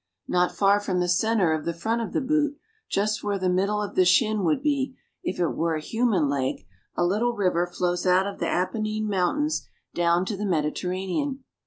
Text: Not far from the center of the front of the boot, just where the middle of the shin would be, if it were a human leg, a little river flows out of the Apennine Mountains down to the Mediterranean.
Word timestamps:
Not 0.27 0.51
far 0.51 0.79
from 0.79 0.99
the 0.99 1.07
center 1.07 1.53
of 1.53 1.63
the 1.63 1.75
front 1.75 2.01
of 2.01 2.11
the 2.11 2.21
boot, 2.21 2.57
just 2.89 3.23
where 3.23 3.37
the 3.37 3.49
middle 3.51 3.83
of 3.83 3.93
the 3.93 4.03
shin 4.03 4.43
would 4.43 4.63
be, 4.63 4.97
if 5.21 5.37
it 5.39 5.49
were 5.49 5.75
a 5.75 5.79
human 5.79 6.27
leg, 6.27 6.65
a 6.95 7.05
little 7.05 7.33
river 7.35 7.67
flows 7.67 8.07
out 8.07 8.25
of 8.25 8.39
the 8.39 8.49
Apennine 8.49 9.07
Mountains 9.07 9.67
down 9.93 10.25
to 10.25 10.35
the 10.35 10.45
Mediterranean. 10.47 11.43